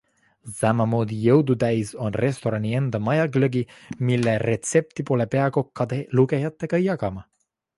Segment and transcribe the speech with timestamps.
[0.59, 3.63] Samamoodi jõudu täis on restorani enda majaglögi,
[4.11, 7.25] mille retsepti pole peakokk kade lugejatega jagama.